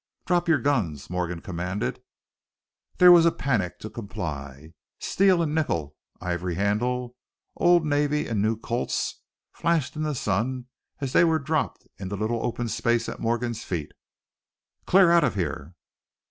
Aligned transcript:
"Drop 0.25 0.47
your 0.49 0.57
guns!" 0.57 1.11
Morgan 1.11 1.41
commanded. 1.41 2.01
There 2.97 3.11
was 3.11 3.23
a 3.27 3.31
panic 3.31 3.77
to 3.81 3.89
comply. 3.91 4.73
Steel 4.97 5.43
and 5.43 5.53
nickel, 5.53 5.95
ivory 6.19 6.55
handle, 6.55 7.15
old 7.55 7.85
navy 7.85 8.25
and 8.27 8.41
new 8.41 8.57
Colt's, 8.57 9.21
flashed 9.51 9.95
in 9.95 10.01
the 10.01 10.15
sun 10.15 10.65
as 11.01 11.13
they 11.13 11.23
were 11.23 11.37
dropped 11.37 11.87
in 11.99 12.07
the 12.09 12.17
little 12.17 12.43
open 12.43 12.67
space 12.67 13.07
at 13.07 13.19
Morgan's 13.19 13.63
feet. 13.63 13.91
"Clear 14.87 15.11
out 15.11 15.23
of 15.23 15.35
here!" 15.35 15.75